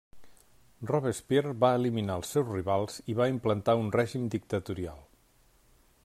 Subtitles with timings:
[0.91, 5.05] Robespierre va eliminar als seus rivals i va implantar un règim dictatorial.